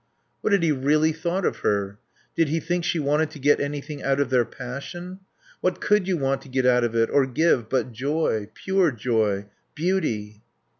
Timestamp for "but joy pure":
7.69-8.93